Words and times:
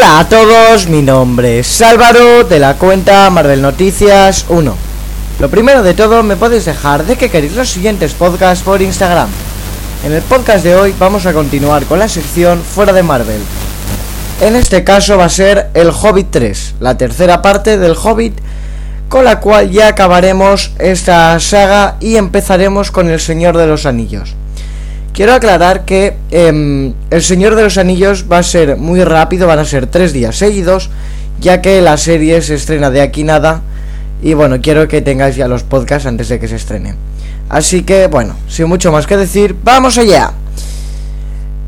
Hola 0.00 0.20
a 0.20 0.28
todos, 0.30 0.88
mi 0.88 1.02
nombre 1.02 1.58
es 1.58 1.82
Álvaro 1.82 2.44
de 2.44 2.58
la 2.58 2.78
cuenta 2.78 3.28
Marvel 3.28 3.60
Noticias 3.60 4.46
1. 4.48 4.74
Lo 5.38 5.50
primero 5.50 5.82
de 5.82 5.92
todo, 5.92 6.22
me 6.22 6.36
podéis 6.36 6.64
dejar 6.64 7.04
de 7.04 7.16
que 7.16 7.28
queréis 7.28 7.54
los 7.54 7.68
siguientes 7.68 8.14
podcasts 8.14 8.64
por 8.64 8.80
Instagram. 8.80 9.28
En 10.02 10.12
el 10.12 10.22
podcast 10.22 10.64
de 10.64 10.74
hoy 10.74 10.94
vamos 10.98 11.26
a 11.26 11.34
continuar 11.34 11.84
con 11.84 11.98
la 11.98 12.08
sección 12.08 12.62
Fuera 12.62 12.94
de 12.94 13.02
Marvel. 13.02 13.42
En 14.40 14.56
este 14.56 14.84
caso 14.84 15.18
va 15.18 15.26
a 15.26 15.28
ser 15.28 15.68
El 15.74 15.90
Hobbit 15.90 16.28
3, 16.30 16.76
la 16.80 16.96
tercera 16.96 17.42
parte 17.42 17.76
del 17.76 17.94
Hobbit, 17.94 18.38
con 19.10 19.26
la 19.26 19.38
cual 19.38 19.70
ya 19.70 19.88
acabaremos 19.88 20.72
esta 20.78 21.38
saga 21.40 21.96
y 22.00 22.16
empezaremos 22.16 22.90
con 22.90 23.10
El 23.10 23.20
Señor 23.20 23.58
de 23.58 23.66
los 23.66 23.84
Anillos. 23.84 24.34
Quiero 25.12 25.34
aclarar 25.34 25.84
que 25.84 26.16
em, 26.30 26.94
El 27.10 27.22
Señor 27.22 27.56
de 27.56 27.64
los 27.64 27.78
Anillos 27.78 28.26
va 28.30 28.38
a 28.38 28.42
ser 28.42 28.76
muy 28.76 29.02
rápido, 29.04 29.46
van 29.46 29.58
a 29.58 29.64
ser 29.64 29.86
tres 29.86 30.12
días 30.12 30.36
seguidos, 30.36 30.90
ya 31.40 31.60
que 31.60 31.80
la 31.82 31.96
serie 31.96 32.40
se 32.42 32.54
estrena 32.54 32.90
de 32.90 33.00
aquí 33.00 33.24
nada. 33.24 33.62
Y 34.22 34.34
bueno, 34.34 34.60
quiero 34.60 34.86
que 34.86 35.00
tengáis 35.00 35.36
ya 35.36 35.48
los 35.48 35.62
podcasts 35.62 36.06
antes 36.06 36.28
de 36.28 36.38
que 36.38 36.48
se 36.48 36.56
estrene. 36.56 36.94
Así 37.48 37.82
que 37.82 38.06
bueno, 38.06 38.36
sin 38.48 38.66
mucho 38.68 38.92
más 38.92 39.06
que 39.06 39.16
decir, 39.16 39.56
¡vamos 39.64 39.98
allá! 39.98 40.32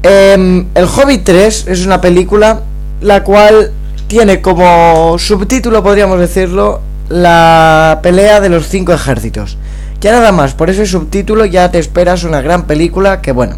Em, 0.02 0.66
el 0.74 0.84
Hobbit 0.84 1.24
3 1.24 1.66
es 1.68 1.86
una 1.86 2.00
película 2.00 2.60
la 3.00 3.24
cual 3.24 3.72
tiene 4.06 4.40
como 4.40 5.16
subtítulo, 5.18 5.82
podríamos 5.82 6.18
decirlo, 6.18 6.80
la 7.08 8.00
pelea 8.02 8.40
de 8.40 8.48
los 8.48 8.68
cinco 8.68 8.92
ejércitos. 8.92 9.56
Ya 10.02 10.10
nada 10.10 10.32
más, 10.32 10.54
por 10.54 10.68
ese 10.68 10.84
subtítulo 10.84 11.44
ya 11.44 11.70
te 11.70 11.78
esperas 11.78 12.24
una 12.24 12.40
gran 12.42 12.66
película 12.66 13.22
que 13.22 13.30
bueno, 13.30 13.56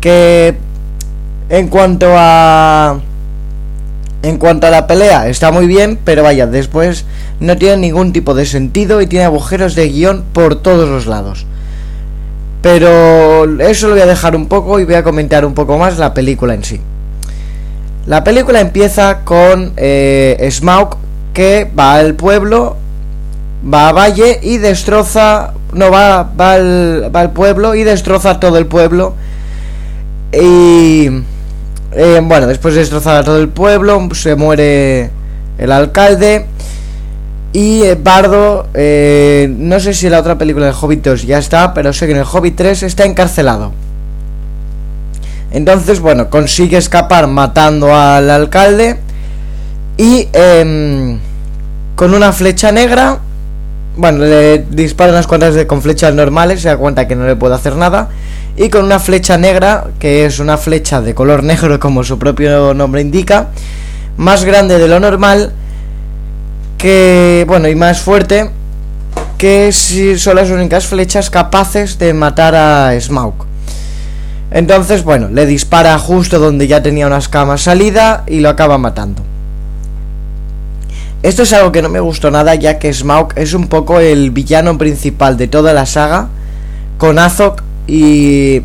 que 0.00 0.54
en 1.48 1.66
cuanto 1.66 2.06
a 2.16 3.00
en 4.22 4.38
cuanto 4.38 4.68
a 4.68 4.70
la 4.70 4.86
pelea 4.86 5.28
está 5.28 5.50
muy 5.50 5.66
bien, 5.66 5.98
pero 6.04 6.22
vaya, 6.22 6.46
después 6.46 7.04
no 7.40 7.56
tiene 7.58 7.76
ningún 7.78 8.12
tipo 8.12 8.34
de 8.34 8.46
sentido 8.46 9.00
y 9.02 9.08
tiene 9.08 9.24
agujeros 9.24 9.74
de 9.74 9.88
guion 9.88 10.24
por 10.32 10.62
todos 10.62 10.88
los 10.88 11.06
lados. 11.06 11.44
Pero 12.62 13.60
eso 13.60 13.88
lo 13.88 13.94
voy 13.94 14.02
a 14.02 14.06
dejar 14.06 14.36
un 14.36 14.46
poco 14.46 14.78
y 14.78 14.84
voy 14.84 14.94
a 14.94 15.02
comentar 15.02 15.44
un 15.44 15.54
poco 15.54 15.76
más 15.76 15.98
la 15.98 16.14
película 16.14 16.54
en 16.54 16.62
sí. 16.62 16.80
La 18.06 18.22
película 18.22 18.60
empieza 18.60 19.24
con 19.24 19.72
eh, 19.76 20.48
Smaug 20.52 20.96
que 21.32 21.68
va 21.76 21.96
al 21.96 22.14
pueblo, 22.14 22.76
va 23.72 23.88
a 23.88 23.92
Valle 23.92 24.38
y 24.40 24.58
destroza 24.58 25.52
no 25.74 25.90
va, 25.90 26.22
va, 26.38 26.54
al, 26.54 27.30
pueblo 27.32 27.74
y 27.74 27.84
destroza 27.84 28.40
todo 28.40 28.58
el 28.58 28.66
pueblo. 28.66 29.14
Y 30.32 31.08
eh, 31.92 32.20
bueno, 32.22 32.46
después 32.46 32.74
de 32.74 32.80
destrozar 32.80 33.24
todo 33.24 33.38
el 33.38 33.48
pueblo, 33.48 34.08
se 34.14 34.34
muere 34.34 35.10
el 35.58 35.72
alcalde. 35.72 36.46
Y 37.52 37.82
eh, 37.82 37.96
Bardo, 38.02 38.68
eh, 38.74 39.52
no 39.56 39.78
sé 39.78 39.94
si 39.94 40.06
en 40.06 40.12
la 40.12 40.20
otra 40.20 40.36
película 40.36 40.66
de 40.66 40.72
Hobbit 40.72 41.04
2 41.04 41.22
ya 41.22 41.38
está, 41.38 41.72
pero 41.72 41.92
sé 41.92 42.06
que 42.06 42.12
en 42.12 42.18
el 42.18 42.26
Hobbit 42.30 42.56
3 42.56 42.82
está 42.82 43.04
encarcelado. 43.04 43.72
Entonces, 45.52 46.00
bueno, 46.00 46.30
consigue 46.30 46.76
escapar 46.76 47.28
matando 47.28 47.94
al 47.94 48.28
alcalde. 48.28 48.98
Y 49.96 50.28
em, 50.32 51.20
con 51.94 52.12
una 52.12 52.32
flecha 52.32 52.72
negra 52.72 53.20
bueno, 53.96 54.18
le 54.24 54.58
dispara 54.70 55.12
unas 55.12 55.26
cuantas 55.26 55.54
de, 55.54 55.66
con 55.66 55.82
flechas 55.82 56.14
normales, 56.14 56.62
se 56.62 56.68
da 56.68 56.76
cuenta 56.76 57.06
que 57.06 57.16
no 57.16 57.26
le 57.26 57.36
puede 57.36 57.54
hacer 57.54 57.76
nada. 57.76 58.08
Y 58.56 58.68
con 58.68 58.84
una 58.84 58.98
flecha 58.98 59.36
negra, 59.36 59.88
que 59.98 60.26
es 60.26 60.38
una 60.38 60.56
flecha 60.56 61.00
de 61.00 61.14
color 61.14 61.42
negro 61.42 61.78
como 61.80 62.04
su 62.04 62.18
propio 62.18 62.74
nombre 62.74 63.00
indica, 63.00 63.48
más 64.16 64.44
grande 64.44 64.78
de 64.78 64.88
lo 64.88 65.00
normal, 65.00 65.52
que, 66.78 67.44
bueno, 67.48 67.68
y 67.68 67.74
más 67.74 68.00
fuerte, 68.00 68.50
que 69.38 69.72
si 69.72 70.18
son 70.18 70.36
las 70.36 70.50
únicas 70.50 70.86
flechas 70.86 71.30
capaces 71.30 71.98
de 71.98 72.14
matar 72.14 72.54
a 72.54 73.00
Smaug. 73.00 73.34
Entonces, 74.50 75.02
bueno, 75.02 75.28
le 75.30 75.46
dispara 75.46 75.98
justo 75.98 76.38
donde 76.38 76.68
ya 76.68 76.82
tenía 76.82 77.08
unas 77.08 77.28
camas 77.28 77.62
salida 77.62 78.22
y 78.26 78.40
lo 78.40 78.48
acaba 78.48 78.78
matando. 78.78 79.33
Esto 81.24 81.44
es 81.44 81.54
algo 81.54 81.72
que 81.72 81.80
no 81.80 81.88
me 81.88 82.00
gustó 82.00 82.30
nada 82.30 82.54
ya 82.54 82.78
que 82.78 82.92
Smaug 82.92 83.28
es 83.36 83.54
un 83.54 83.68
poco 83.68 83.98
el 83.98 84.30
villano 84.30 84.76
principal 84.76 85.38
de 85.38 85.48
toda 85.48 85.72
la 85.72 85.86
saga 85.86 86.28
con 86.98 87.18
Azog 87.18 87.62
y 87.86 88.60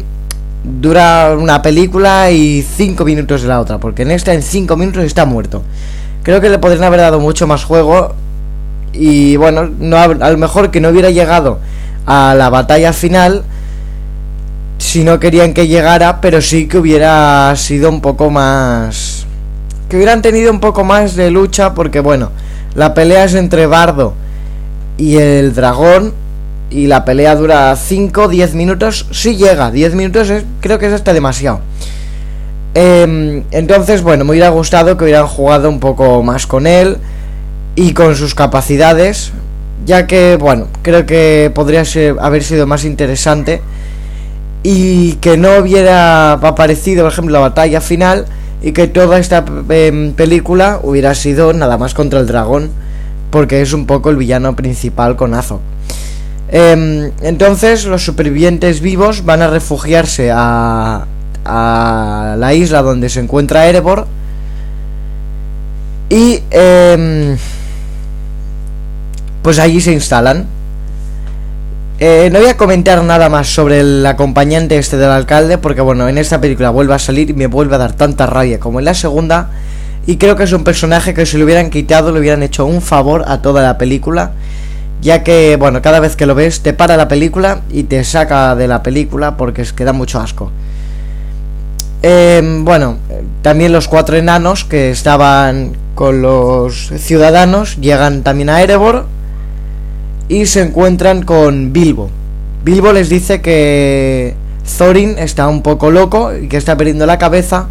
dura 0.66 1.38
una 1.40 1.62
película 1.62 2.32
y 2.32 2.62
5 2.62 3.06
minutos 3.06 3.44
de 3.44 3.48
la 3.48 3.62
otra, 3.62 3.78
porque 3.78 4.02
en 4.02 4.12
esta 4.12 4.34
en 4.34 4.44
5 4.44 4.76
minutos 4.76 5.06
está 5.06 5.24
muerto. 5.24 5.64
Creo 6.22 6.42
que 6.42 6.50
le 6.50 6.60
podrían 6.60 6.84
haber 6.84 7.00
dado 7.00 7.22
mucho 7.22 7.48
más 7.48 7.64
juego 7.64 8.14
y 8.92 9.38
bueno, 9.38 9.70
no, 9.80 9.96
a 9.96 10.30
lo 10.30 10.38
mejor 10.38 10.70
que 10.70 10.82
no 10.82 10.90
hubiera 10.90 11.12
llegado 11.12 11.60
a 12.06 12.36
la 12.36 12.50
batalla 12.50 12.92
final 12.92 13.46
si 14.80 15.06
no 15.06 15.18
querían 15.22 15.54
que 15.54 15.70
llegara, 15.70 16.20
pero 16.20 16.42
sí 16.42 16.68
que 16.68 16.78
hubiera 16.78 17.56
sido 17.56 17.88
un 17.88 18.02
poco 18.02 18.30
más... 18.30 19.26
que 19.88 19.96
hubieran 19.96 20.22
tenido 20.22 20.52
un 20.52 20.60
poco 20.60 20.84
más 20.84 21.16
de 21.16 21.32
lucha 21.32 21.74
porque 21.74 22.02
bueno, 22.02 22.32
la 22.76 22.94
pelea 22.94 23.24
es 23.24 23.34
entre 23.34 23.66
Bardo 23.66 24.14
y 24.98 25.18
el 25.18 25.54
dragón. 25.56 26.14
Y 26.72 26.86
la 26.86 27.04
pelea 27.04 27.36
dura 27.36 27.76
5, 27.76 28.28
10 28.28 28.54
minutos. 28.54 29.08
Si 29.12 29.36
llega, 29.38 29.72
10 29.72 29.96
minutos 29.96 30.32
creo 30.62 30.78
que 30.78 30.86
es 30.86 30.94
hasta 30.94 31.14
demasiado. 31.14 31.62
Em, 32.76 33.44
entonces, 33.50 34.04
bueno, 34.04 34.24
me 34.24 34.32
hubiera 34.32 34.50
gustado 34.50 34.96
que 34.96 35.06
hubieran 35.06 35.26
jugado 35.26 35.68
un 35.68 35.80
poco 35.80 36.22
más 36.22 36.46
con 36.46 36.68
él 36.68 36.98
y 37.76 37.94
con 37.94 38.16
sus 38.16 38.36
capacidades. 38.36 39.32
Ya 39.88 40.06
que, 40.06 40.38
bueno, 40.40 40.68
creo 40.84 41.08
que 41.08 41.52
podría 41.56 41.84
ser, 41.86 42.18
haber 42.22 42.44
sido 42.44 42.68
más 42.68 42.86
interesante. 42.86 43.62
Y 44.62 45.14
que 45.14 45.38
no 45.38 45.58
hubiera 45.58 46.34
aparecido, 46.34 47.04
por 47.04 47.14
ejemplo, 47.14 47.34
la 47.34 47.40
batalla 47.40 47.82
final 47.82 48.28
y 48.62 48.72
que 48.74 48.88
toda 48.88 49.20
esta 49.20 49.46
em, 49.70 50.14
película 50.14 50.80
hubiera 50.84 51.16
sido 51.16 51.54
nada 51.54 51.78
más 51.78 51.94
contra 51.94 52.20
el 52.20 52.28
dragón, 52.28 52.72
porque 53.32 53.62
es 53.62 53.74
un 53.74 53.86
poco 53.86 54.10
el 54.10 54.18
villano 54.18 54.56
principal 54.56 55.16
con 55.16 55.34
Azog. 55.34 55.62
Em, 56.52 57.12
entonces 57.22 57.86
los 57.86 58.04
supervivientes 58.04 58.82
vivos 58.82 59.24
van 59.24 59.42
a 59.42 59.48
refugiarse 59.48 60.32
a, 60.34 61.06
a 61.46 62.36
la 62.38 62.54
isla 62.54 62.82
donde 62.82 63.10
se 63.10 63.20
encuentra 63.20 63.68
Erebor 63.68 64.08
y 66.10 66.42
em, 66.50 67.38
pues 69.44 69.60
allí 69.60 69.80
se 69.80 69.94
instalan 69.94 70.48
eh, 72.00 72.30
no 72.32 72.40
voy 72.40 72.48
a 72.48 72.56
comentar 72.56 73.04
nada 73.04 73.28
más 73.28 73.48
sobre 73.48 73.82
el 73.82 74.06
acompañante 74.06 74.78
este 74.78 74.96
del 74.96 75.12
alcalde, 75.12 75.58
porque 75.58 75.82
bueno, 75.82 76.08
en 76.08 76.18
esta 76.18 76.40
película 76.40 76.70
vuelve 76.70 76.94
a 76.94 77.00
salir 77.00 77.30
y 77.30 77.34
me 77.34 77.48
vuelve 77.48 77.76
a 77.76 77.78
dar 77.78 77.92
tanta 77.92 78.26
rabia 78.26 78.60
como 78.60 78.80
en 78.80 78.86
la 78.86 78.94
segunda. 78.94 79.50
Y 80.08 80.16
creo 80.16 80.38
que 80.38 80.44
es 80.44 80.54
un 80.54 80.64
personaje 80.64 81.14
que 81.14 81.26
si 81.26 81.38
lo 81.38 81.44
hubieran 81.44 81.70
quitado 81.70 82.14
le 82.14 82.20
hubieran 82.22 82.42
hecho 82.42 82.66
un 82.66 82.82
favor 82.82 83.26
a 83.28 83.42
toda 83.42 83.62
la 83.62 83.78
película. 83.78 84.32
Ya 85.02 85.24
que, 85.24 85.58
bueno, 85.58 85.82
cada 85.82 86.00
vez 86.00 86.16
que 86.16 86.26
lo 86.26 86.36
ves 86.36 86.62
te 86.62 86.74
para 86.74 86.96
la 86.96 87.08
película 87.10 87.62
y 87.70 87.84
te 87.84 88.04
saca 88.04 88.56
de 88.56 88.68
la 88.68 88.82
película 88.82 89.36
porque 89.36 89.62
es 89.62 89.74
que 89.74 89.84
da 89.84 89.92
mucho 89.94 90.22
asco. 90.22 90.52
Em, 92.02 92.64
bueno, 92.64 92.98
también 93.42 93.74
los 93.74 93.90
cuatro 93.90 94.16
enanos 94.16 94.64
que 94.64 94.90
estaban 94.90 95.74
con 95.96 96.22
los 96.22 96.94
ciudadanos 96.98 97.76
llegan 97.76 98.24
también 98.24 98.50
a 98.50 98.62
Erebor 98.62 99.06
y 100.30 100.46
se 100.46 100.62
encuentran 100.62 101.24
con 101.24 101.74
Bilbo. 101.74 102.10
Bilbo 102.64 102.94
les 102.94 103.10
dice 103.10 103.42
que 103.42 104.36
Thorin 104.78 105.18
está 105.18 105.48
un 105.48 105.62
poco 105.64 105.92
loco 105.92 106.32
y 106.36 106.48
que 106.48 106.58
está 106.58 106.78
perdiendo 106.78 107.06
la 107.06 107.18
cabeza. 107.18 107.68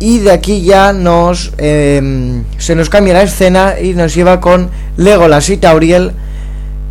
Y 0.00 0.18
de 0.18 0.32
aquí 0.32 0.62
ya 0.62 0.92
nos 0.92 1.52
em, 1.58 2.42
se 2.58 2.74
nos 2.74 2.88
cambia 2.88 3.14
la 3.14 3.22
escena 3.22 3.78
y 3.80 3.92
nos 3.92 4.14
lleva 4.14 4.40
con 4.40 4.70
Legolas 4.96 5.48
y 5.50 5.58
Tauriel 5.58 6.12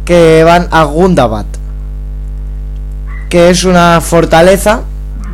que 0.06 0.44
van 0.46 0.68
a 0.72 0.84
Gundabad, 0.86 1.46
que 3.30 3.50
es 3.50 3.66
una 3.66 4.00
fortaleza 4.02 4.84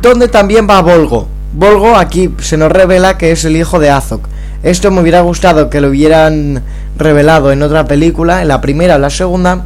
donde 0.02 0.28
también 0.28 0.66
va 0.68 0.82
Volgo. 0.82 1.28
Volgo 1.52 1.96
aquí 1.96 2.34
se 2.40 2.56
nos 2.56 2.72
revela 2.72 3.16
que 3.18 3.32
es 3.32 3.44
el 3.44 3.56
hijo 3.56 3.78
de 3.78 3.90
Azog. 3.90 4.22
Esto 4.62 4.90
me 4.90 5.00
hubiera 5.00 5.20
gustado 5.20 5.70
que 5.70 5.80
lo 5.80 5.88
hubieran 5.88 6.62
revelado 6.98 7.52
en 7.52 7.62
otra 7.62 7.86
película, 7.86 8.42
en 8.42 8.48
la 8.48 8.60
primera 8.60 8.96
o 8.96 8.98
la 8.98 9.10
segunda, 9.10 9.64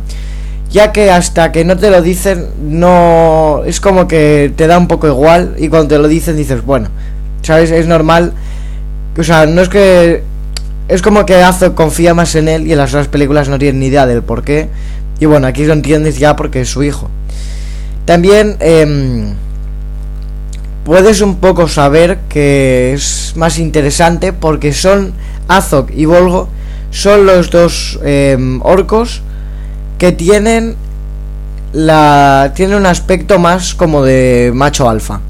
ya 0.70 0.92
que 0.92 1.10
hasta 1.10 1.52
que 1.52 1.64
no 1.64 1.76
te 1.76 1.90
lo 1.90 2.02
dicen, 2.02 2.46
no. 2.62 3.62
Es 3.66 3.80
como 3.80 4.08
que 4.08 4.52
te 4.56 4.66
da 4.66 4.78
un 4.78 4.88
poco 4.88 5.06
igual, 5.08 5.54
y 5.58 5.68
cuando 5.68 5.88
te 5.88 5.98
lo 5.98 6.08
dicen 6.08 6.36
dices, 6.36 6.64
bueno, 6.64 6.88
¿sabes? 7.42 7.70
Es 7.70 7.86
normal. 7.86 8.32
O 9.18 9.22
sea, 9.22 9.46
no 9.46 9.60
es 9.62 9.68
que. 9.68 10.22
Es 10.88 11.00
como 11.00 11.24
que 11.24 11.36
Azo 11.36 11.74
confía 11.74 12.12
más 12.12 12.34
en 12.34 12.48
él 12.48 12.66
y 12.66 12.72
en 12.72 12.78
las 12.78 12.90
otras 12.90 13.08
películas 13.08 13.48
no 13.48 13.58
tienen 13.58 13.80
ni 13.80 13.86
idea 13.86 14.06
del 14.06 14.22
por 14.22 14.42
qué. 14.42 14.68
Y 15.20 15.26
bueno, 15.26 15.46
aquí 15.46 15.64
lo 15.64 15.72
entiendes 15.72 16.18
ya 16.18 16.36
porque 16.36 16.62
es 16.62 16.68
su 16.68 16.82
hijo. 16.82 17.08
También. 18.04 18.56
Eh, 18.60 19.32
puedes 20.84 21.20
un 21.20 21.36
poco 21.36 21.68
saber 21.68 22.18
que 22.28 22.92
es 22.92 23.34
más 23.36 23.58
interesante 23.58 24.32
porque 24.32 24.72
son 24.72 25.12
Azog 25.48 25.90
y 25.94 26.06
Volgo 26.06 26.48
son 26.92 27.26
los 27.26 27.50
dos 27.50 27.98
em, 28.04 28.60
orcos 28.62 29.22
que 29.98 30.12
tienen 30.12 30.76
la 31.72 32.52
tiene 32.54 32.76
un 32.76 32.84
aspecto 32.84 33.38
más 33.38 33.74
como 33.74 34.04
de 34.04 34.52
macho 34.54 34.88
alfa. 34.88 35.20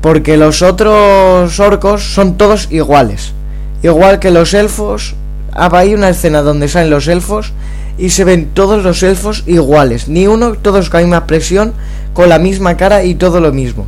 Porque 0.00 0.38
los 0.38 0.62
otros 0.62 1.60
orcos 1.60 2.02
son 2.14 2.38
todos 2.38 2.68
iguales. 2.72 3.34
Igual 3.82 4.18
que 4.18 4.30
los 4.30 4.54
elfos 4.54 5.14
hay 5.52 5.94
una 5.94 6.08
escena 6.08 6.40
donde 6.40 6.68
salen 6.68 6.90
los 6.90 7.08
elfos 7.08 7.52
y 7.98 8.10
se 8.10 8.24
ven 8.24 8.48
todos 8.54 8.82
los 8.82 9.02
elfos 9.02 9.44
iguales. 9.46 10.08
Ni 10.08 10.26
uno 10.26 10.54
todos 10.54 10.88
con 10.88 11.00
la 11.00 11.06
misma 11.06 11.26
presión 11.26 11.74
con 12.14 12.30
la 12.30 12.38
misma 12.38 12.78
cara 12.78 13.04
y 13.04 13.14
todo 13.14 13.40
lo 13.40 13.52
mismo. 13.52 13.84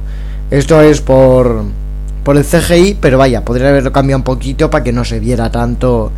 Esto 0.51 0.83
es 0.83 1.01
por 1.01 1.65
por 2.23 2.37
el 2.37 2.45
CGI 2.45 2.99
pero 3.01 3.17
vaya 3.19 3.45
podría 3.45 3.71
haberlo 3.71 3.93
cambiado 3.93 4.19
un 4.19 4.25
poquito 4.25 4.71
para 4.71 4.85
que 4.85 4.93
no 4.93 5.05
se 5.05 5.19
viera 5.19 5.51
tanto 5.51 6.13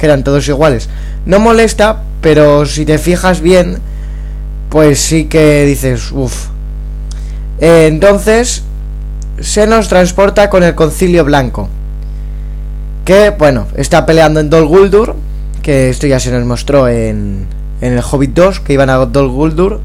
que 0.00 0.06
eran 0.06 0.24
todos 0.24 0.48
iguales. 0.48 0.88
No 1.26 1.38
molesta, 1.38 2.02
pero 2.22 2.64
si 2.64 2.86
te 2.86 2.96
fijas 2.96 3.42
bien, 3.42 3.78
pues 4.70 4.98
sí 4.98 5.26
que 5.26 5.66
dices, 5.66 6.10
uff. 6.10 6.46
entonces, 7.60 8.62
se 9.40 9.66
nos 9.66 9.88
transporta 9.88 10.48
con 10.48 10.62
el 10.62 10.74
concilio 10.74 11.24
blanco. 11.24 11.68
Que, 13.04 13.30
bueno, 13.30 13.66
está 13.76 14.06
peleando 14.06 14.40
en 14.40 14.48
Dol 14.48 14.66
Guldur. 14.66 15.16
Que 15.62 15.90
esto 15.90 16.06
ya 16.06 16.18
se 16.18 16.32
nos 16.32 16.44
mostró 16.46 16.88
en, 16.88 17.46
en 17.82 17.92
el 17.92 18.02
Hobbit 18.02 18.32
2, 18.32 18.60
que 18.60 18.72
iban 18.72 18.88
a 18.88 18.96
Dol 18.96 19.28
Guldur. 19.28 19.80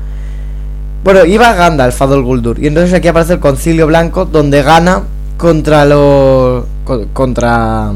Bueno, 1.03 1.25
iba 1.25 1.53
Gandalf 1.53 2.01
a 2.01 2.07
Dol 2.07 2.23
Guldur. 2.23 2.59
Y 2.59 2.67
entonces 2.67 2.93
aquí 2.93 3.09
aparece 3.09 3.33
el 3.33 3.39
concilio 3.39 3.87
blanco, 3.87 4.23
donde 4.25 4.61
gana 4.63 5.01
contra 5.37 5.83
los... 5.83 6.63
Contra... 7.11 7.91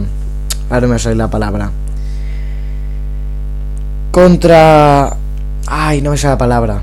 Ahora 0.69 0.87
me 0.87 0.99
sale 0.99 1.15
la 1.15 1.29
palabra 1.29 1.71
contra... 4.21 5.15
Ay, 5.67 6.01
no 6.01 6.17
sale 6.17 6.33
la 6.33 6.37
palabra. 6.37 6.81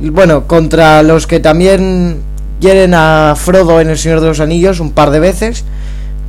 bueno, 0.00 0.46
contra 0.46 1.02
los 1.02 1.26
que 1.26 1.40
también 1.40 2.18
quieren 2.60 2.92
a 2.94 3.34
Frodo 3.34 3.80
en 3.80 3.88
El 3.88 3.96
Señor 3.96 4.20
de 4.20 4.26
los 4.26 4.40
Anillos 4.40 4.80
un 4.80 4.90
par 4.90 5.10
de 5.10 5.20
veces, 5.20 5.64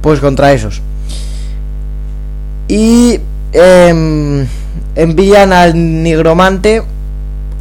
pues 0.01 0.22
contra 0.22 0.54
esos. 0.54 0.81
Y 2.69 3.19
em, 3.51 4.46
envían 4.96 5.51
al 5.51 5.74
nigromante 5.75 6.81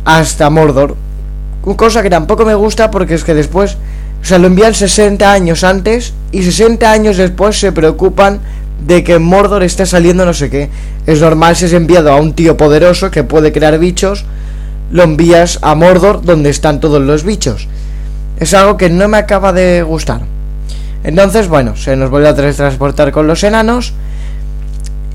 hasta 0.05 0.49
Mordor. 0.49 0.96
Cosa 1.62 2.02
que 2.02 2.11
tampoco 2.11 2.44
me 2.44 2.55
gusta 2.55 2.90
porque 2.90 3.14
es 3.14 3.25
que 3.25 3.35
después, 3.35 3.76
o 4.23 4.25
sea, 4.25 4.38
lo 4.38 4.46
envían 4.46 4.75
60 4.75 5.32
años 5.32 5.64
antes 5.64 6.14
y 6.31 6.44
60 6.44 6.88
años 6.90 7.17
después 7.17 7.58
se 7.58 7.73
preocupan 7.73 8.40
de 8.86 9.04
que 9.04 9.19
Mordor 9.19 9.62
está 9.62 9.86
saliendo 9.86 10.25
no 10.25 10.34
sé 10.34 10.50
qué. 10.50 10.69
Es 11.06 11.20
normal 11.20 11.56
si 11.56 11.66
es 11.66 11.72
enviado 11.72 12.12
a 12.12 12.16
un 12.16 12.32
tío 12.32 12.56
poderoso 12.56 13.10
que 13.10 13.25
puede 13.25 13.52
crear 13.52 13.78
bichos, 13.78 14.25
lo 14.90 15.02
envías 15.02 15.58
a 15.62 15.75
Mordor 15.75 16.22
donde 16.22 16.50
están 16.50 16.80
todos 16.80 17.02
los 17.02 17.25
bichos. 17.25 17.69
Es 18.38 18.54
algo 18.54 18.76
que 18.76 18.88
no 18.88 19.08
me 19.08 19.19
acaba 19.19 19.52
de 19.52 19.82
gustar. 19.82 20.22
Entonces, 21.04 21.48
bueno, 21.48 21.76
se 21.76 21.96
nos 21.96 22.10
vuelve 22.10 22.28
a 22.28 22.34
transportar 22.34 23.12
con 23.12 23.26
los 23.26 23.42
enanos. 23.44 23.92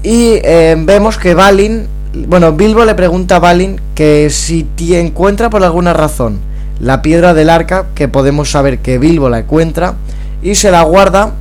Y 0.03 0.39
eh, 0.43 0.75
vemos 0.77 1.17
que 1.17 1.33
Balin, 1.33 1.87
bueno, 2.27 2.51
Bilbo 2.53 2.83
le 2.83 2.95
pregunta 2.95 3.37
a 3.37 3.39
Balin 3.39 3.79
que 3.95 4.29
si 4.29 4.67
encuentra 4.79 5.49
por 5.49 5.63
alguna 5.63 5.93
razón 5.93 6.39
la 6.79 7.01
piedra 7.01 7.33
del 7.33 7.49
arca, 7.49 7.85
que 7.95 8.09
podemos 8.09 8.51
saber 8.51 8.79
que 8.79 8.97
Bilbo 8.97 9.29
la 9.29 9.39
encuentra, 9.39 9.93
y 10.41 10.55
se 10.55 10.71
la 10.71 10.81
guarda. 10.81 11.31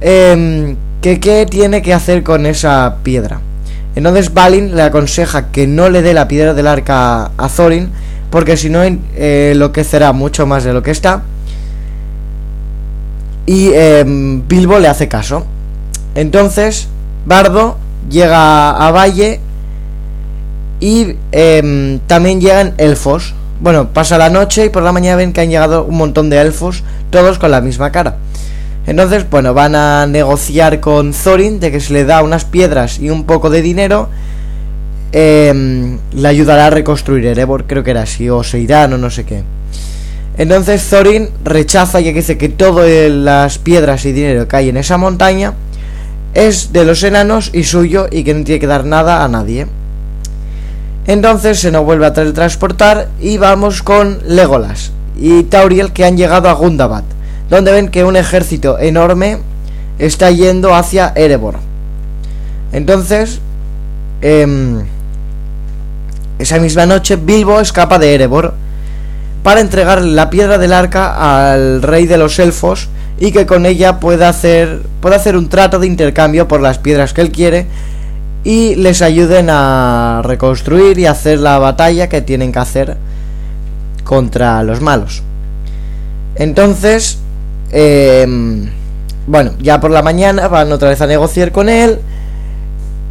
Eh, 0.00 0.76
que 1.00 1.20
qué 1.20 1.46
tiene 1.46 1.82
que 1.82 1.94
hacer 1.94 2.22
con 2.22 2.46
esa 2.46 2.96
piedra. 3.02 3.40
Entonces 3.94 4.32
Balin 4.32 4.76
le 4.76 4.82
aconseja 4.82 5.50
que 5.50 5.66
no 5.66 5.88
le 5.88 6.02
dé 6.02 6.14
la 6.14 6.28
piedra 6.28 6.54
del 6.54 6.66
arca 6.66 7.30
a 7.36 7.48
Thorin, 7.48 7.90
porque 8.30 8.56
si 8.56 8.70
no 8.70 8.82
eh, 8.84 9.50
enloquecerá 9.52 10.12
mucho 10.12 10.46
más 10.46 10.64
de 10.64 10.72
lo 10.72 10.82
que 10.82 10.90
está. 10.90 11.22
Y 13.46 13.70
em, 13.72 14.46
Bilbo 14.46 14.78
le 14.78 14.88
hace 14.88 15.08
caso. 15.08 15.46
Entonces 16.14 16.88
Bardo 17.26 17.78
llega 18.10 18.70
a 18.70 18.90
Valle 18.90 19.40
y 20.80 21.16
em, 21.32 21.98
también 22.00 22.40
llegan 22.40 22.74
elfos. 22.78 23.34
Bueno, 23.60 23.88
pasa 23.88 24.18
la 24.18 24.28
noche 24.28 24.66
y 24.66 24.68
por 24.68 24.82
la 24.82 24.92
mañana 24.92 25.16
ven 25.16 25.32
que 25.32 25.40
han 25.40 25.48
llegado 25.50 25.84
un 25.84 25.96
montón 25.96 26.30
de 26.30 26.40
elfos, 26.40 26.84
todos 27.10 27.38
con 27.38 27.50
la 27.50 27.60
misma 27.60 27.90
cara. 27.90 28.16
Entonces, 28.88 29.28
bueno, 29.28 29.52
van 29.52 29.74
a 29.74 30.06
negociar 30.06 30.80
con 30.80 31.12
Thorin 31.12 31.60
de 31.60 31.70
que 31.70 31.78
se 31.78 31.92
le 31.92 32.06
da 32.06 32.22
unas 32.22 32.46
piedras 32.46 32.98
y 32.98 33.10
un 33.10 33.24
poco 33.24 33.50
de 33.50 33.60
dinero. 33.60 34.08
Em, 35.12 35.98
le 36.14 36.28
ayudará 36.28 36.68
a 36.68 36.70
reconstruir 36.70 37.26
Erebor, 37.26 37.66
creo 37.66 37.84
que 37.84 37.90
era 37.90 38.02
así, 38.02 38.30
o 38.30 38.42
se 38.42 38.58
irán 38.58 38.94
o 38.94 38.98
no 38.98 39.10
sé 39.10 39.26
qué. 39.26 39.42
Entonces 40.38 40.88
Thorin 40.88 41.28
rechaza 41.44 42.00
y 42.00 42.10
dice 42.14 42.38
que 42.38 42.48
todas 42.48 43.10
las 43.10 43.58
piedras 43.58 44.06
y 44.06 44.12
dinero 44.12 44.48
que 44.48 44.56
hay 44.56 44.70
en 44.70 44.78
esa 44.78 44.96
montaña 44.96 45.52
es 46.32 46.72
de 46.72 46.86
los 46.86 47.02
enanos 47.02 47.50
y 47.52 47.64
suyo 47.64 48.06
y 48.10 48.24
que 48.24 48.32
no 48.32 48.42
tiene 48.42 48.58
que 48.58 48.66
dar 48.66 48.86
nada 48.86 49.22
a 49.22 49.28
nadie. 49.28 49.66
Entonces 51.06 51.60
se 51.60 51.70
nos 51.70 51.84
vuelve 51.84 52.06
a 52.06 52.14
transportar 52.14 53.08
y 53.20 53.36
vamos 53.36 53.82
con 53.82 54.20
Legolas 54.26 54.92
y 55.20 55.42
Tauriel 55.42 55.92
que 55.92 56.06
han 56.06 56.16
llegado 56.16 56.48
a 56.48 56.54
Gundabad 56.54 57.04
donde 57.50 57.72
ven 57.72 57.88
que 57.88 58.04
un 58.04 58.16
ejército 58.16 58.78
enorme 58.78 59.38
está 59.98 60.30
yendo 60.30 60.74
hacia 60.74 61.12
Erebor. 61.14 61.56
Entonces, 62.72 63.40
em, 64.20 64.82
esa 66.38 66.58
misma 66.58 66.86
noche 66.86 67.16
Bilbo 67.16 67.60
escapa 67.60 67.98
de 67.98 68.14
Erebor 68.14 68.54
para 69.42 69.60
entregar 69.60 70.02
la 70.02 70.30
piedra 70.30 70.58
del 70.58 70.72
arca 70.72 71.52
al 71.52 71.82
rey 71.82 72.06
de 72.06 72.18
los 72.18 72.38
elfos 72.38 72.88
y 73.18 73.32
que 73.32 73.46
con 73.46 73.66
ella 73.66 73.98
pueda 73.98 74.28
hacer, 74.28 74.82
pueda 75.00 75.16
hacer 75.16 75.36
un 75.36 75.48
trato 75.48 75.78
de 75.78 75.86
intercambio 75.86 76.46
por 76.46 76.60
las 76.60 76.78
piedras 76.78 77.12
que 77.12 77.22
él 77.22 77.32
quiere 77.32 77.66
y 78.44 78.76
les 78.76 79.02
ayuden 79.02 79.48
a 79.50 80.22
reconstruir 80.24 80.98
y 80.98 81.06
hacer 81.06 81.40
la 81.40 81.58
batalla 81.58 82.08
que 82.08 82.22
tienen 82.22 82.52
que 82.52 82.58
hacer 82.58 82.96
contra 84.04 84.62
los 84.62 84.80
malos. 84.80 85.22
Entonces, 86.36 87.18
Em, 87.70 88.70
bueno, 89.26 89.52
ya 89.60 89.80
por 89.80 89.90
la 89.90 90.02
mañana 90.02 90.48
van 90.48 90.72
otra 90.72 90.88
vez 90.88 91.00
a 91.00 91.06
negociar 91.06 91.52
con 91.52 91.68
él. 91.68 91.98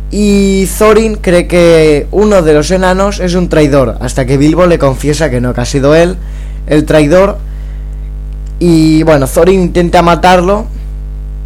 Y 0.09 0.65
Thorin 0.67 1.15
cree 1.15 1.47
que 1.47 2.07
uno 2.11 2.41
de 2.41 2.53
los 2.53 2.71
enanos 2.71 3.19
es 3.19 3.35
un 3.35 3.49
traidor, 3.49 3.97
hasta 3.99 4.25
que 4.25 4.37
Bilbo 4.37 4.65
le 4.65 4.79
confiesa 4.79 5.29
que 5.29 5.41
no, 5.41 5.53
que 5.53 5.61
ha 5.61 5.65
sido 5.65 5.95
él 5.95 6.15
el 6.67 6.85
traidor. 6.85 7.37
Y 8.59 9.03
bueno, 9.03 9.27
Thorin 9.27 9.61
intenta 9.61 10.01
matarlo, 10.01 10.65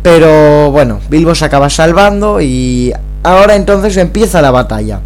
pero 0.03 0.72
bueno, 0.72 1.00
Bilbo 1.10 1.36
se 1.36 1.46
acaba 1.46 1.70
salvando 1.70 2.39
y 2.39 2.94
ahora 3.24 3.56
entonces 3.56 3.98
empieza 3.98 4.41
la 4.41 4.51
batalla. 4.51 5.01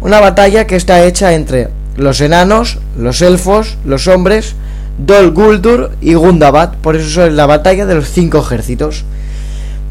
Una 0.00 0.20
batalla 0.20 0.66
que 0.66 0.76
está 0.76 1.04
hecha 1.04 1.32
entre 1.32 1.68
los 1.96 2.20
enanos, 2.20 2.78
los 2.98 3.22
elfos, 3.22 3.78
los 3.84 4.08
hombres 4.08 4.56
Dol 4.98 5.32
Guldur 5.32 5.92
y 6.00 6.14
Gundabad. 6.14 6.74
Por 6.80 6.96
eso 6.96 7.24
es 7.24 7.32
la 7.32 7.46
batalla 7.46 7.86
de 7.86 7.94
los 7.94 8.10
cinco 8.10 8.38
ejércitos. 8.38 9.04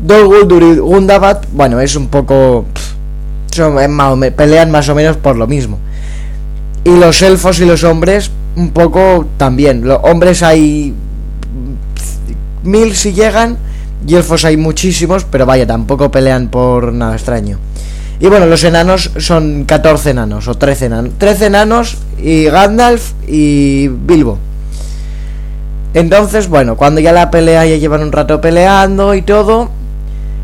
Dol 0.04 0.28
Guldur 0.28 0.64
y 0.64 0.78
Gundabad, 0.78 1.42
bueno, 1.52 1.80
es 1.80 1.96
un 1.96 2.08
poco. 2.08 2.66
pelean 4.36 4.72
más 4.72 4.90
o 4.90 4.96
menos 4.96 5.18
por 5.18 5.36
lo 5.36 5.48
mismo. 5.48 5.80
Y 6.84 6.98
los 6.98 7.22
elfos 7.22 7.60
y 7.60 7.66
los 7.66 7.84
hombres, 7.84 8.32
un 8.56 8.72
poco 8.72 9.26
también. 9.38 9.88
Los 9.88 10.00
hombres 10.04 10.44
hay. 10.44 10.94
mil 12.64 12.96
si 12.96 13.14
llegan. 13.14 13.58
Y 14.06 14.16
elfos 14.16 14.44
hay 14.44 14.58
muchísimos, 14.58 15.24
pero 15.24 15.46
vaya, 15.46 15.66
tampoco 15.66 16.12
pelean 16.12 16.50
por 16.50 16.92
nada 16.92 17.16
extraño. 17.16 17.58
Y 18.20 18.28
bueno, 18.28 18.46
los 18.46 18.64
enanos 18.64 19.12
son 19.18 19.66
14 19.66 20.12
enanos 20.12 20.48
o 20.48 20.56
13 20.56 20.86
enanos. 20.86 21.14
13 21.18 21.46
enanos 21.46 21.98
y 22.22 22.46
Gandalf 22.46 23.12
y 23.28 23.88
Bilbo. 23.88 24.38
Entonces, 25.94 26.50
bueno, 26.50 26.76
cuando 26.76 27.02
ya 27.02 27.12
la 27.12 27.30
pelea 27.30 27.66
ya 27.66 27.78
llevan 27.78 28.02
un 28.02 28.12
rato 28.12 28.42
peleando 28.42 29.14
y 29.14 29.22
todo, 29.22 29.70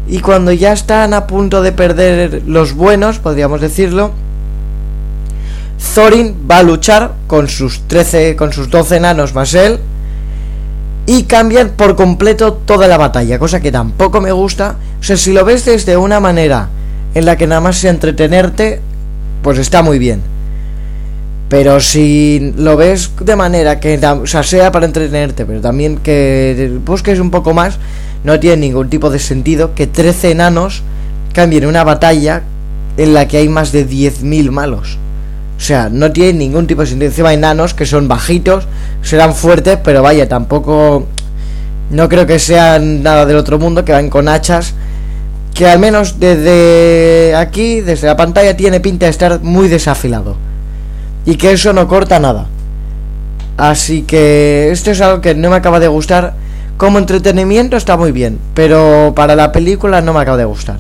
y 0.08 0.20
cuando 0.20 0.52
ya 0.52 0.74
están 0.74 1.14
a 1.14 1.28
punto 1.28 1.62
de 1.62 1.72
perder 1.72 2.44
los 2.46 2.74
buenos, 2.74 3.20
podríamos 3.20 3.62
decirlo, 3.62 4.12
Thorin 5.96 6.36
va 6.50 6.60
a 6.60 6.64
luchar 6.64 7.14
con 7.28 7.48
sus 7.48 7.82
13, 7.88 8.36
con 8.36 8.54
sus 8.54 8.70
12 8.70 8.98
enanos 8.98 9.34
más 9.34 9.54
él, 9.54 9.80
y 11.06 11.24
cambian 11.24 11.70
por 11.70 11.96
completo 11.96 12.54
toda 12.54 12.88
la 12.88 12.98
batalla, 12.98 13.40
cosa 13.40 13.60
que 13.60 13.72
tampoco 13.72 14.22
me 14.22 14.32
gusta. 14.32 14.76
O 15.00 15.04
sea, 15.04 15.18
si 15.18 15.34
lo 15.34 15.44
ves 15.44 15.66
desde 15.66 15.98
una 15.98 16.20
manera 16.20 16.70
en 17.16 17.26
la 17.26 17.36
que 17.36 17.48
nada 17.48 17.62
más 17.62 17.84
entretenerte, 17.84 18.80
pues 19.42 19.58
está 19.58 19.82
muy 19.82 19.98
bien. 19.98 20.22
Pero 21.50 21.80
si 21.80 22.54
lo 22.58 22.78
ves 22.78 23.12
de 23.20 23.36
manera 23.36 23.80
que 23.80 23.98
o 23.98 24.28
sea, 24.28 24.44
sea 24.44 24.72
para 24.72 24.86
entretenerte, 24.86 25.46
pero 25.46 25.62
también 25.62 25.98
que 25.98 26.78
busques 26.86 27.20
un 27.20 27.32
poco 27.32 27.56
más, 27.56 27.80
no 28.24 28.40
tiene 28.40 28.58
ningún 28.58 28.90
tipo 28.90 29.10
de 29.10 29.18
sentido 29.18 29.74
que 29.74 29.88
13 29.88 30.32
enanos 30.32 30.84
cambien 31.34 31.66
una 31.66 31.84
batalla 31.84 32.44
en 32.98 33.14
la 33.16 33.28
que 33.28 33.38
hay 33.38 33.50
más 33.50 33.72
de 33.72 33.88
10.000 33.88 34.52
malos. 34.52 34.98
O 35.58 35.62
sea, 35.62 35.90
no 35.90 36.12
tiene 36.12 36.34
ningún 36.34 36.68
tipo 36.68 36.82
de 36.82 36.88
sentido. 36.88 37.10
Encima 37.10 37.30
hay 37.30 37.36
enanos 37.38 37.74
que 37.74 37.86
son 37.86 38.08
bajitos, 38.08 38.66
serán 39.02 39.34
fuertes, 39.34 39.78
pero 39.84 40.02
vaya, 40.02 40.30
tampoco... 40.30 41.08
No 41.90 42.08
creo 42.08 42.28
que 42.28 42.38
sean 42.38 43.02
nada 43.02 43.26
del 43.26 43.38
otro 43.38 43.58
mundo, 43.58 43.84
que 43.84 43.92
van 43.92 44.10
con 44.10 44.28
hachas. 44.28 44.74
Que 45.56 45.68
al 45.68 45.80
menos 45.80 46.20
desde 46.20 47.36
aquí, 47.36 47.82
desde 47.82 48.06
la 48.06 48.16
pantalla, 48.16 48.56
tiene 48.56 48.80
pinta 48.80 49.08
de 49.08 49.12
estar 49.12 49.42
muy 49.42 49.68
desafilado. 49.68 50.38
Y 51.30 51.36
que 51.36 51.52
eso 51.52 51.74
no 51.74 51.88
corta 51.88 52.20
nada. 52.20 52.48
Así 53.56 54.02
que 54.02 54.72
esto 54.72 54.90
es 54.90 55.00
algo 55.00 55.22
que 55.22 55.36
no 55.36 55.52
me 55.52 55.58
acaba 55.58 55.80
de 55.80 55.88
gustar. 55.88 56.34
Como 56.76 56.98
entretenimiento 56.98 57.78
está 57.78 57.98
muy 57.98 58.12
bien, 58.12 58.40
pero 58.56 59.14
para 59.16 59.36
la 59.36 59.52
película 59.52 60.02
no 60.02 60.12
me 60.12 60.22
acaba 60.22 60.38
de 60.38 60.46
gustar. 60.46 60.78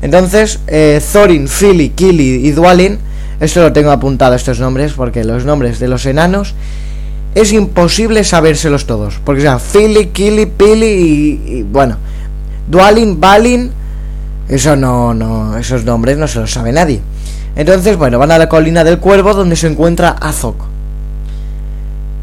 Entonces, 0.00 0.60
eh, 0.66 0.98
Thorin, 1.12 1.46
Philly, 1.46 1.90
Killy 1.90 2.46
y 2.46 2.52
Dwalin, 2.52 2.98
esto 3.38 3.60
lo 3.60 3.74
tengo 3.74 3.90
apuntado 3.90 4.34
estos 4.34 4.60
nombres 4.60 4.94
porque 4.94 5.24
los 5.24 5.44
nombres 5.44 5.78
de 5.78 5.88
los 5.88 6.06
enanos 6.06 6.54
es 7.34 7.52
imposible 7.52 8.24
sabérselos 8.24 8.86
todos. 8.86 9.20
Porque 9.22 9.42
sea 9.42 9.58
Philly, 9.58 10.06
Killy, 10.06 10.46
Pili 10.46 10.86
y, 10.86 11.66
bueno, 11.70 11.98
Dwalin, 12.66 13.20
Balin, 13.20 13.70
eso 14.48 14.74
no, 14.74 15.12
no, 15.12 15.58
esos 15.58 15.84
nombres 15.84 16.16
no 16.16 16.26
se 16.28 16.40
los 16.40 16.50
sabe 16.50 16.72
nadie. 16.72 17.02
Entonces, 17.56 17.96
bueno, 17.96 18.18
van 18.18 18.30
a 18.30 18.38
la 18.38 18.48
colina 18.48 18.84
del 18.84 18.98
cuervo 18.98 19.34
donde 19.34 19.56
se 19.56 19.66
encuentra 19.66 20.10
Azok. 20.10 20.56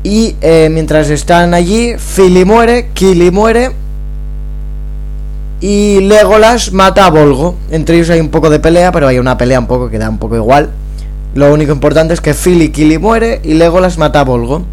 Y 0.03 0.35
eh, 0.41 0.69
mientras 0.71 1.09
están 1.09 1.53
allí, 1.53 1.95
Philly 2.15 2.45
muere, 2.45 2.89
Killy 2.93 3.31
muere 3.31 3.71
y 5.61 5.99
Legolas 6.01 6.71
mata 6.71 7.05
a 7.05 7.09
Volgo. 7.09 7.55
Entre 7.69 7.97
ellos 7.97 8.09
hay 8.09 8.21
un 8.21 8.29
poco 8.29 8.49
de 8.49 8.59
pelea, 8.59 8.91
pero 8.91 9.07
hay 9.07 9.19
una 9.19 9.37
pelea 9.37 9.59
un 9.59 9.67
poco 9.67 9.89
que 9.89 9.99
da 9.99 10.09
un 10.09 10.17
poco 10.17 10.35
igual. 10.35 10.69
Lo 11.35 11.53
único 11.53 11.71
importante 11.71 12.13
es 12.13 12.21
que 12.21 12.33
Phil 12.33 12.61
y 12.61 12.69
Kili 12.69 12.97
muere 12.97 13.41
y 13.43 13.53
Legolas 13.53 13.97
mata 13.97 14.21
a 14.21 14.23
Volgo. 14.23 14.63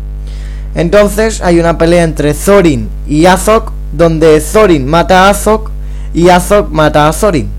Entonces 0.74 1.42
hay 1.42 1.58
una 1.58 1.76
pelea 1.76 2.04
entre 2.04 2.34
Thorin 2.34 2.88
y 3.08 3.26
Azog, 3.26 3.72
donde 3.92 4.40
Thorin 4.40 4.86
mata 4.86 5.26
a 5.26 5.30
Azog 5.30 5.70
y 6.14 6.28
Azog 6.28 6.70
mata 6.70 7.08
a 7.08 7.12
Thorin. 7.12 7.55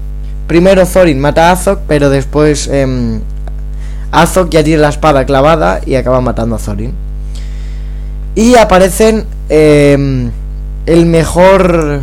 Primero 0.48 0.86
Thorin 0.86 1.20
mata 1.20 1.50
a 1.50 1.52
Azog, 1.52 1.80
pero 1.88 2.10
después 2.10 2.70
eh, 2.72 3.20
Azog 4.12 4.50
ya 4.50 4.64
tiene 4.64 4.82
la 4.82 4.90
espada 4.90 5.26
clavada 5.26 5.82
y 5.86 5.96
acaba 5.96 6.22
matando 6.22 6.56
a 6.56 6.60
Thorin. 6.60 6.94
Y 8.36 8.56
aparecen 8.56 9.26
em, 9.50 10.32
el 10.86 11.06
mejor 11.06 12.02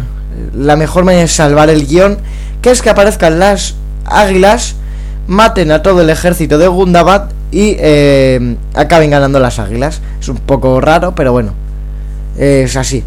la 0.54 0.76
mejor 0.76 1.04
manera 1.04 1.22
de 1.22 1.28
salvar 1.28 1.70
el 1.70 1.86
guion, 1.86 2.18
que 2.62 2.70
es 2.70 2.82
que 2.82 2.90
aparezcan 2.90 3.38
las 3.38 3.74
águilas, 4.04 4.76
maten 5.26 5.70
a 5.70 5.82
todo 5.82 6.00
el 6.00 6.10
ejército 6.10 6.58
de 6.58 6.68
Gundabad 6.68 7.30
y 7.50 7.76
eh, 7.78 8.56
acaben 8.74 9.10
ganando 9.10 9.38
las 9.40 9.58
águilas. 9.58 10.00
Es 10.20 10.28
un 10.28 10.38
poco 10.38 10.80
raro, 10.80 11.14
pero 11.14 11.32
bueno, 11.32 11.52
es 12.36 12.76
así. 12.76 13.04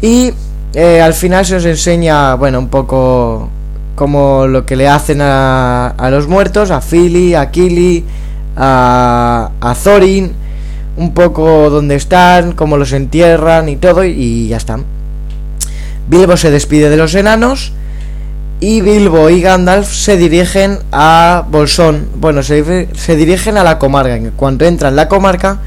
Y 0.00 0.32
eh, 0.74 1.00
al 1.00 1.14
final 1.14 1.46
se 1.46 1.56
os 1.56 1.64
enseña, 1.64 2.34
bueno, 2.34 2.58
un 2.58 2.68
poco 2.68 3.48
como 3.94 4.46
lo 4.46 4.64
que 4.66 4.76
le 4.76 4.88
hacen 4.88 5.20
a, 5.20 5.88
a 5.88 6.10
los 6.10 6.28
muertos, 6.28 6.70
a 6.70 6.80
Philly, 6.80 7.34
a 7.34 7.50
Kili, 7.50 8.04
a, 8.56 9.50
a 9.60 9.74
Thorin, 9.74 10.32
un 10.96 11.14
poco 11.14 11.70
dónde 11.70 11.96
están, 11.96 12.52
cómo 12.52 12.76
los 12.76 12.92
entierran 12.92 13.68
y 13.68 13.76
todo, 13.76 14.04
y 14.04 14.48
ya 14.48 14.56
están. 14.56 14.84
Bilbo 16.08 16.36
se 16.36 16.50
despide 16.50 16.90
de 16.90 16.96
los 16.96 17.14
enanos 17.14 17.72
y 18.62 18.80
Bilbo 18.80 19.28
y 19.28 19.40
Gandalf 19.40 19.92
se 19.92 20.16
dirigen 20.16 20.78
a 20.92 21.44
Bolsón. 21.50 22.06
Bueno, 22.14 22.44
se, 22.44 22.62
dirigen 23.16 23.56
a 23.56 23.64
la 23.64 23.78
comarca. 23.78 24.14
En 24.14 24.30
cuanto 24.30 24.64
entra 24.64 24.88
en 24.88 24.94
la 24.94 25.08
comarca, 25.08 25.58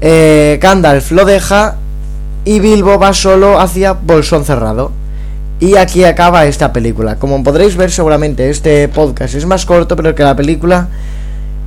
eh, 0.00 0.60
Gandalf 0.62 1.10
lo 1.10 1.24
deja 1.24 1.74
y 2.44 2.60
Bilbo 2.60 3.00
va 3.00 3.12
solo 3.12 3.58
hacia 3.58 3.94
Bolsón 3.94 4.44
cerrado. 4.44 4.92
Y 5.60 5.76
aquí 5.76 6.04
acaba 6.04 6.46
esta 6.46 6.72
película. 6.72 7.16
Como 7.16 7.42
podréis 7.42 7.76
ver, 7.76 7.90
seguramente 7.90 8.48
este 8.50 8.88
podcast 8.88 9.34
es 9.34 9.46
más 9.46 9.66
corto, 9.66 9.96
pero 9.96 10.14
que 10.14 10.22
la 10.22 10.36
película 10.36 10.88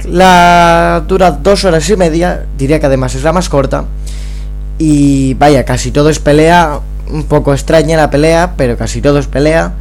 la 0.06 1.04
dura 1.08 1.32
dos 1.32 1.66
horas 1.66 1.90
y 1.90 1.96
media. 1.96 2.46
Diría 2.58 2.80
que 2.80 2.86
además 2.86 3.16
es 3.16 3.24
la 3.24 3.34
más 3.34 3.50
corta. 3.50 3.86
Y 4.78 5.34
vaya, 5.36 5.66
casi 5.66 5.92
todo 5.92 6.10
es 6.10 6.20
pelea 6.20 6.80
un 7.12 7.24
poco 7.24 7.54
extraña 7.54 7.98
la 7.98 8.10
pelea, 8.10 8.54
pero 8.58 8.78
casi 8.78 9.02
todo 9.02 9.20
es 9.20 9.28
pelea. 9.28 9.74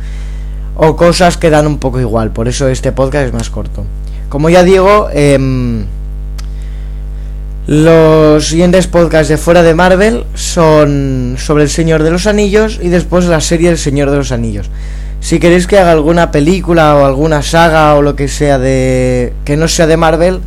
O 0.77 0.97
cosas 0.97 1.37
que 1.37 1.51
dan 1.51 1.67
un 1.67 1.79
poco 1.79 2.01
igual, 2.01 2.31
por 2.31 2.49
eso 2.49 2.69
este 2.69 2.93
podcast 2.93 3.27
es 3.27 3.33
más 3.33 3.51
corto. 3.51 3.85
Como 4.29 4.49
ya 4.51 4.63
digo, 4.63 5.09
em, 5.13 5.85
los 7.71 8.49
siguientes 8.49 8.89
podcasts 8.89 9.29
de 9.29 9.39
fuera 9.39 9.63
de 9.63 9.75
Marvel 9.77 10.25
son 10.35 11.37
sobre 11.39 11.63
el 11.63 11.71
Señor 11.71 12.03
de 12.03 12.11
los 12.11 12.27
Anillos 12.27 12.81
y 12.83 12.89
después 12.89 13.27
la 13.27 13.41
serie 13.41 13.71
El 13.71 13.79
Señor 13.79 14.11
de 14.11 14.17
los 14.17 14.33
Anillos. 14.33 14.69
Si 15.21 15.39
queréis 15.39 15.69
que 15.69 15.79
haga 15.79 15.93
alguna 15.93 16.33
película 16.33 16.97
o 16.97 17.05
alguna 17.05 17.43
saga 17.43 17.95
o 17.95 18.03
lo 18.03 18.17
que 18.17 18.27
sea 18.27 18.59
de 18.59 19.35
que 19.45 19.57
no 19.57 19.69
sea 19.69 19.87
de 19.87 19.97
Marvel, 19.97 20.41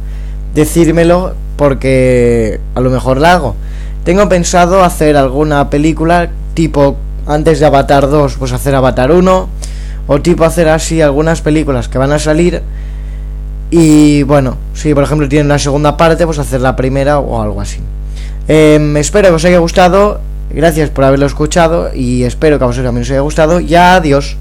decírmelo 0.54 1.34
porque 1.56 2.60
a 2.76 2.82
lo 2.82 2.90
mejor 2.90 3.22
la 3.22 3.36
hago. 3.36 3.56
Tengo 4.04 4.28
pensado 4.28 4.84
hacer 4.84 5.16
alguna 5.16 5.70
película 5.70 6.28
tipo 6.54 6.98
antes 7.26 7.62
de 7.62 7.66
Avatar 7.66 8.10
2, 8.10 8.36
pues 8.36 8.52
hacer 8.52 8.76
Avatar 8.76 9.14
1, 9.14 9.50
o 10.08 10.22
tipo 10.22 10.44
hacer 10.44 10.68
así 10.68 11.00
algunas 11.00 11.42
películas 11.42 11.88
que 11.88 11.98
van 11.98 12.12
a 12.12 12.20
salir. 12.20 12.62
Y 13.72 14.24
bueno, 14.24 14.58
si 14.74 14.94
por 14.94 15.04
ejemplo 15.04 15.28
tienen 15.28 15.48
la 15.48 15.60
segunda 15.60 15.98
parte, 15.98 16.26
pues 16.26 16.40
hacer 16.40 16.62
la 16.62 16.76
primera 16.76 17.20
o 17.20 17.42
algo 17.42 17.62
así. 17.62 17.80
Em, 18.48 18.98
espero 18.98 19.30
que 19.30 19.36
os 19.36 19.46
haya 19.46 19.60
gustado. 19.60 20.20
Gracias 20.52 20.90
por 20.92 21.04
haberlo 21.04 21.26
escuchado 21.26 21.90
y 21.94 22.24
espero 22.24 22.60
que 22.60 22.64
a 22.64 22.68
vosotros 22.68 22.88
también 22.88 23.04
os 23.04 23.10
haya 23.10 23.22
gustado. 23.22 23.60
Y 23.60 23.74
adiós. 23.76 24.38